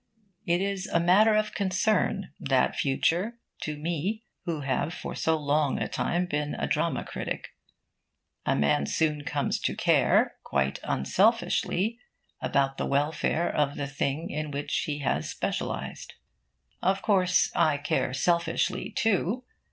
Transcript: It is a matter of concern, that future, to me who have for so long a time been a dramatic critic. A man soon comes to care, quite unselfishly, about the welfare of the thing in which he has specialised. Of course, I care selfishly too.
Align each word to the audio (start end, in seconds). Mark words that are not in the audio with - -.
It 0.47 0.61
is 0.61 0.87
a 0.87 0.99
matter 0.99 1.35
of 1.35 1.53
concern, 1.53 2.31
that 2.39 2.75
future, 2.75 3.37
to 3.61 3.77
me 3.77 4.23
who 4.45 4.61
have 4.61 4.95
for 4.95 5.13
so 5.13 5.37
long 5.37 5.77
a 5.79 5.87
time 5.87 6.25
been 6.25 6.55
a 6.55 6.65
dramatic 6.65 7.05
critic. 7.11 7.49
A 8.43 8.55
man 8.55 8.87
soon 8.87 9.23
comes 9.23 9.59
to 9.59 9.75
care, 9.75 10.37
quite 10.43 10.79
unselfishly, 10.83 11.99
about 12.41 12.79
the 12.79 12.87
welfare 12.87 13.47
of 13.55 13.75
the 13.75 13.85
thing 13.85 14.31
in 14.31 14.49
which 14.49 14.73
he 14.87 15.01
has 15.01 15.29
specialised. 15.29 16.15
Of 16.81 17.03
course, 17.03 17.51
I 17.55 17.77
care 17.77 18.11
selfishly 18.11 18.89
too. 18.89 19.43